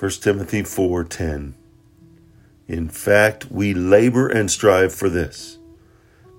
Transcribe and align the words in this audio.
1 0.00 0.22
Timothy 0.22 0.62
4:10 0.62 1.52
In 2.66 2.88
fact, 2.88 3.50
we 3.50 3.74
labor 3.74 4.28
and 4.28 4.50
strive 4.50 4.94
for 4.94 5.10
this 5.10 5.58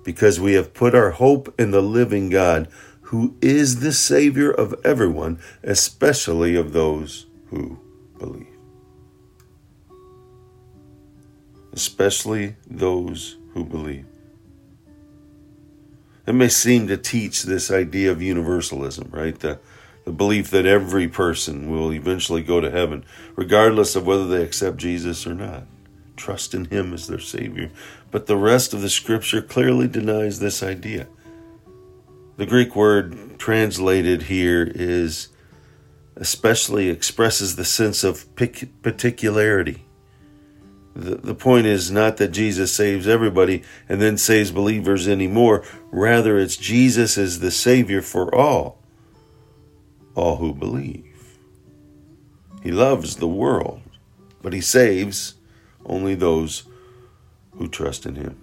because 0.02 0.40
we 0.40 0.54
have 0.54 0.74
put 0.74 0.96
our 0.96 1.12
hope 1.12 1.54
in 1.60 1.70
the 1.70 1.80
living 1.80 2.28
God, 2.28 2.66
who 3.02 3.36
is 3.40 3.78
the 3.78 3.92
savior 3.92 4.50
of 4.50 4.74
everyone, 4.84 5.38
especially 5.62 6.56
of 6.56 6.72
those 6.72 7.26
who 7.50 7.78
believe. 8.18 8.48
Especially 11.72 12.56
those 12.68 13.36
who 13.54 13.64
believe. 13.64 14.06
It 16.26 16.32
may 16.32 16.48
seem 16.48 16.88
to 16.88 16.96
teach 16.96 17.44
this 17.44 17.70
idea 17.70 18.10
of 18.10 18.20
universalism, 18.20 19.08
right? 19.12 19.38
The, 19.38 19.60
the 20.04 20.12
belief 20.12 20.50
that 20.50 20.66
every 20.66 21.08
person 21.08 21.70
will 21.70 21.92
eventually 21.92 22.42
go 22.42 22.60
to 22.60 22.70
heaven, 22.70 23.04
regardless 23.36 23.94
of 23.94 24.06
whether 24.06 24.26
they 24.26 24.42
accept 24.42 24.78
Jesus 24.78 25.26
or 25.26 25.34
not. 25.34 25.64
Trust 26.16 26.54
in 26.54 26.66
Him 26.66 26.92
as 26.92 27.06
their 27.06 27.20
Savior. 27.20 27.70
But 28.10 28.26
the 28.26 28.36
rest 28.36 28.74
of 28.74 28.82
the 28.82 28.90
scripture 28.90 29.42
clearly 29.42 29.88
denies 29.88 30.38
this 30.38 30.62
idea. 30.62 31.08
The 32.36 32.46
Greek 32.46 32.74
word 32.74 33.38
translated 33.38 34.24
here 34.24 34.70
is 34.74 35.28
especially 36.16 36.88
expresses 36.88 37.56
the 37.56 37.64
sense 37.64 38.04
of 38.04 38.26
particularity. 38.36 39.84
The, 40.94 41.16
the 41.16 41.34
point 41.34 41.66
is 41.66 41.90
not 41.90 42.18
that 42.18 42.28
Jesus 42.28 42.72
saves 42.72 43.08
everybody 43.08 43.62
and 43.88 44.00
then 44.00 44.18
saves 44.18 44.50
believers 44.50 45.08
anymore. 45.08 45.64
Rather, 45.90 46.38
it's 46.38 46.56
Jesus 46.56 47.16
is 47.16 47.40
the 47.40 47.50
Savior 47.50 48.02
for 48.02 48.34
all, 48.34 48.81
all 50.14 50.36
who 50.36 50.52
believe. 50.52 51.38
He 52.62 52.70
loves 52.70 53.16
the 53.16 53.28
world, 53.28 53.80
but 54.40 54.52
He 54.52 54.60
saves 54.60 55.34
only 55.84 56.14
those 56.14 56.64
who 57.52 57.68
trust 57.68 58.06
in 58.06 58.14
Him. 58.16 58.36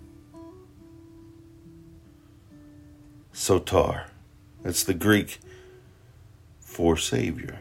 Soter, 3.31 4.07
that's 4.63 4.83
the 4.83 4.93
Greek 4.93 5.39
for 6.59 6.97
Savior. 6.97 7.59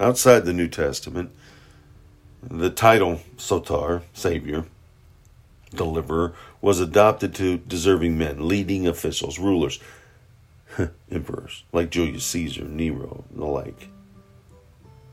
Outside 0.00 0.44
the 0.44 0.52
New 0.52 0.66
Testament, 0.68 1.30
the 2.42 2.70
title 2.70 3.20
Soter, 3.36 4.02
Savior, 4.12 4.64
Deliverer, 5.70 6.34
was 6.60 6.80
adopted 6.80 7.34
to 7.36 7.58
deserving 7.58 8.18
men, 8.18 8.48
leading 8.48 8.86
officials, 8.86 9.38
rulers, 9.38 9.78
emperors 11.10 11.64
like 11.72 11.90
Julius 11.90 12.26
Caesar, 12.26 12.64
Nero, 12.64 13.24
and 13.30 13.40
the 13.40 13.46
like. 13.46 13.88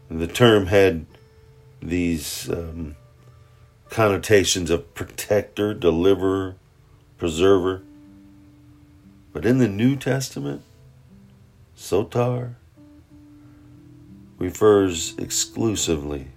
And 0.10 0.20
the 0.20 0.28
term 0.28 0.68
had 0.68 1.06
these 1.82 2.50
um, 2.50 2.96
connotations 3.90 4.70
of 4.70 4.94
protector, 4.94 5.74
deliverer, 5.74 6.56
preserver. 7.18 7.84
But 9.34 9.46
in 9.46 9.60
the 9.60 9.68
New 9.68 9.96
Testament, 9.96 10.64
Soter 11.76 12.56
refers 14.38 15.18
exclusively 15.18 16.28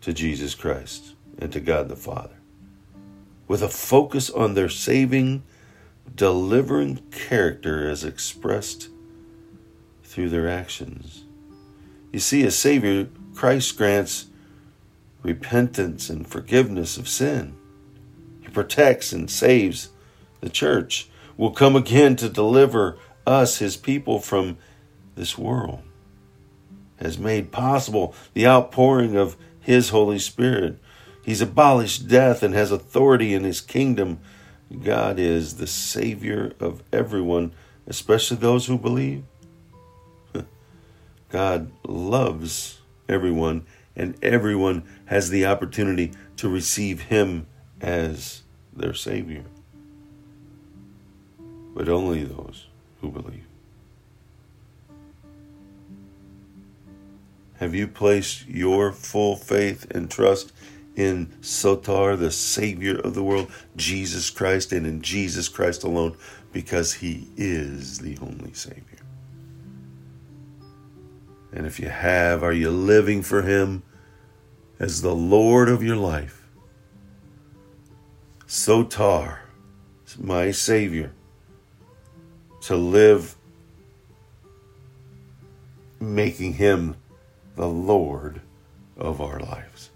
to 0.00 0.12
Jesus 0.12 0.54
Christ 0.54 1.14
and 1.38 1.52
to 1.52 1.60
God 1.60 1.88
the 1.88 1.96
Father, 1.96 2.36
with 3.48 3.62
a 3.62 3.68
focus 3.68 4.30
on 4.30 4.54
their 4.54 4.68
saving, 4.68 5.42
delivering 6.14 6.96
character 7.10 7.88
as 7.88 8.04
expressed 8.04 8.88
through 10.02 10.28
their 10.28 10.48
actions. 10.48 11.24
You 12.12 12.20
see, 12.20 12.44
a 12.44 12.50
Savior, 12.50 13.08
Christ 13.34 13.76
grants 13.76 14.26
repentance 15.24 16.10
and 16.10 16.28
forgiveness 16.28 16.96
of 16.96 17.08
sin. 17.08 17.56
He 18.42 18.48
protects 18.48 19.12
and 19.12 19.28
saves 19.28 19.88
the 20.40 20.50
church, 20.50 21.08
will 21.36 21.50
come 21.50 21.74
again 21.74 22.14
to 22.16 22.28
deliver 22.28 22.98
us, 23.26 23.58
his 23.58 23.76
people, 23.76 24.20
from 24.20 24.58
this 25.16 25.36
world. 25.36 25.80
Has 26.96 27.18
made 27.18 27.50
possible 27.50 28.14
the 28.34 28.46
outpouring 28.46 29.16
of 29.16 29.36
his 29.58 29.88
Holy 29.88 30.18
Spirit. 30.18 30.78
He's 31.24 31.40
abolished 31.40 32.06
death 32.06 32.42
and 32.42 32.54
has 32.54 32.70
authority 32.70 33.32
in 33.32 33.44
his 33.44 33.62
kingdom. 33.62 34.20
God 34.82 35.18
is 35.18 35.56
the 35.56 35.66
Savior 35.66 36.52
of 36.60 36.82
everyone, 36.92 37.52
especially 37.86 38.36
those 38.38 38.66
who 38.66 38.78
believe. 38.78 39.24
God 41.28 41.70
loves 41.86 42.80
everyone, 43.08 43.66
and 43.94 44.16
everyone 44.22 44.84
has 45.06 45.30
the 45.30 45.46
opportunity 45.46 46.12
to 46.36 46.48
receive 46.48 47.02
Him 47.02 47.46
as 47.80 48.42
their 48.72 48.94
Savior. 48.94 49.44
But 51.74 51.88
only 51.88 52.24
those 52.24 52.66
who 53.00 53.10
believe. 53.10 53.46
Have 57.58 57.74
you 57.74 57.86
placed 57.86 58.48
your 58.48 58.92
full 58.92 59.36
faith 59.36 59.86
and 59.90 60.10
trust 60.10 60.52
in 60.96 61.32
Soter, 61.42 62.16
the 62.16 62.30
Savior 62.30 62.98
of 62.98 63.14
the 63.14 63.22
world, 63.22 63.50
Jesus 63.76 64.30
Christ, 64.30 64.72
and 64.72 64.86
in 64.86 65.02
Jesus 65.02 65.48
Christ 65.48 65.82
alone, 65.82 66.16
because 66.52 66.94
He 66.94 67.28
is 67.36 67.98
the 67.98 68.16
only 68.20 68.52
Savior? 68.52 68.82
And 71.52 71.66
if 71.66 71.78
you 71.78 71.88
have, 71.88 72.42
are 72.42 72.52
you 72.52 72.70
living 72.70 73.22
for 73.22 73.42
Him 73.42 73.82
as 74.78 75.02
the 75.02 75.14
Lord 75.14 75.68
of 75.68 75.82
your 75.82 75.96
life? 75.96 76.48
Soter, 78.46 79.40
my 80.18 80.50
Savior, 80.50 81.12
to 82.62 82.76
live 82.76 83.36
making 86.00 86.54
Him 86.54 86.96
the 87.56 87.68
Lord 87.68 88.40
of 88.96 89.20
our 89.20 89.40
lives. 89.40 89.90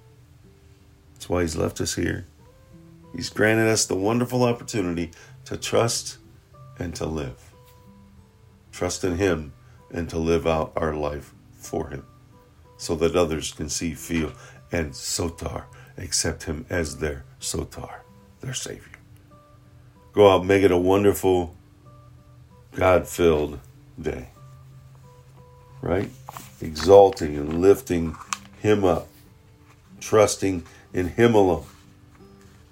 That's 1.18 1.28
why 1.28 1.42
He's 1.42 1.56
left 1.56 1.80
us 1.80 1.96
here. 1.96 2.26
He's 3.12 3.28
granted 3.28 3.66
us 3.66 3.84
the 3.84 3.96
wonderful 3.96 4.44
opportunity 4.44 5.10
to 5.46 5.56
trust 5.56 6.18
and 6.78 6.94
to 6.94 7.06
live. 7.06 7.52
Trust 8.70 9.02
in 9.02 9.16
Him 9.16 9.52
and 9.90 10.08
to 10.10 10.18
live 10.18 10.46
out 10.46 10.72
our 10.76 10.94
life 10.94 11.34
for 11.58 11.88
Him 11.88 12.06
so 12.76 12.94
that 12.94 13.16
others 13.16 13.52
can 13.52 13.68
see, 13.68 13.94
feel, 13.94 14.32
and 14.70 14.94
Soter 14.94 15.64
accept 15.96 16.44
Him 16.44 16.64
as 16.70 16.98
their 16.98 17.24
Soter, 17.40 18.02
their 18.40 18.54
Savior. 18.54 18.92
Go 20.12 20.30
out, 20.30 20.46
make 20.46 20.62
it 20.62 20.70
a 20.70 20.78
wonderful, 20.78 21.56
God 22.76 23.08
filled 23.08 23.58
day. 24.00 24.28
Right? 25.80 26.10
exalting 26.60 27.36
and 27.36 27.60
lifting 27.60 28.16
Him 28.60 28.84
up, 28.84 29.08
trusting 30.00 30.64
in 30.98 31.09
Him 31.10 31.34
alone, 31.34 31.64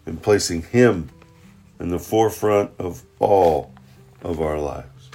and 0.05 0.21
placing 0.21 0.63
Him 0.63 1.09
in 1.79 1.91
the 1.91 1.99
forefront 1.99 2.73
of 2.77 3.03
all 3.21 3.73
of 4.21 4.41
our 4.41 4.59
lives. 4.59 5.11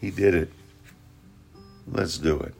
He 0.00 0.10
did 0.10 0.34
it. 0.34 0.50
Let's 1.86 2.16
do 2.16 2.40
it. 2.40 2.54